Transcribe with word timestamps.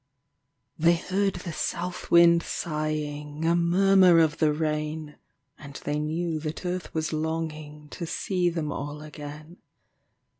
They 0.79 0.95
heard 0.95 1.35
the 1.35 1.53
South 1.53 2.09
wind 2.09 2.41
sighing 2.41 3.45
A 3.45 3.55
murmur 3.55 4.17
of 4.17 4.39
the 4.39 4.51
rain; 4.51 5.17
And 5.59 5.75
they 5.85 5.99
knew 5.99 6.39
that 6.39 6.65
Earth 6.65 6.91
was 6.95 7.13
longing 7.13 7.87
To 7.89 8.07
see 8.07 8.49
them 8.49 8.71
all 8.71 9.03
again. 9.03 9.57